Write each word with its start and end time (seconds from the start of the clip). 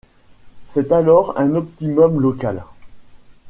C'est 0.67 0.91
alors 0.91 1.37
un 1.37 1.53
optimum 1.53 2.19
local. 2.21 2.63